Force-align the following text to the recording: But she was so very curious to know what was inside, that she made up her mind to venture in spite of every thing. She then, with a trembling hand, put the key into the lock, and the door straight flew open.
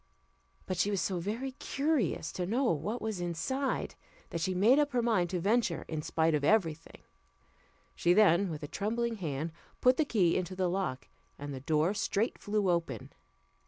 But 0.65 0.77
she 0.77 0.89
was 0.89 0.99
so 0.99 1.19
very 1.19 1.51
curious 1.51 2.31
to 2.31 2.47
know 2.47 2.63
what 2.71 3.03
was 3.03 3.21
inside, 3.21 3.93
that 4.31 4.41
she 4.41 4.55
made 4.55 4.79
up 4.79 4.93
her 4.93 5.01
mind 5.03 5.29
to 5.29 5.39
venture 5.39 5.85
in 5.87 6.01
spite 6.01 6.33
of 6.33 6.43
every 6.43 6.73
thing. 6.73 7.03
She 7.93 8.11
then, 8.11 8.49
with 8.49 8.63
a 8.63 8.67
trembling 8.67 9.17
hand, 9.17 9.51
put 9.79 9.97
the 9.97 10.05
key 10.05 10.35
into 10.35 10.55
the 10.55 10.67
lock, 10.71 11.07
and 11.37 11.53
the 11.53 11.59
door 11.59 11.93
straight 11.93 12.39
flew 12.39 12.71
open. 12.71 13.13